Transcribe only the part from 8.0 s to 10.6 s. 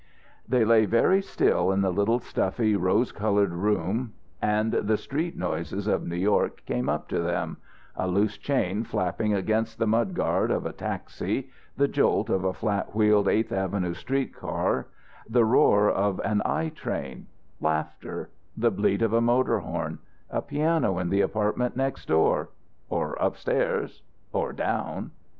loose chain flapping against the mud guard